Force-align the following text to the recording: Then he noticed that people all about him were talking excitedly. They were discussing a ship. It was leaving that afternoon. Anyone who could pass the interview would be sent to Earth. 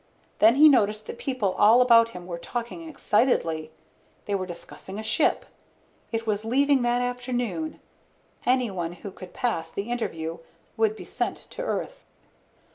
Then 0.39 0.55
he 0.55 0.67
noticed 0.67 1.05
that 1.05 1.19
people 1.19 1.51
all 1.59 1.79
about 1.79 2.09
him 2.09 2.25
were 2.25 2.39
talking 2.39 2.89
excitedly. 2.89 3.69
They 4.25 4.33
were 4.33 4.47
discussing 4.47 4.97
a 4.97 5.03
ship. 5.03 5.45
It 6.11 6.25
was 6.25 6.43
leaving 6.43 6.81
that 6.81 7.03
afternoon. 7.03 7.79
Anyone 8.43 8.93
who 8.93 9.11
could 9.11 9.31
pass 9.31 9.71
the 9.71 9.91
interview 9.91 10.39
would 10.75 10.95
be 10.95 11.05
sent 11.05 11.37
to 11.51 11.61
Earth. 11.61 12.03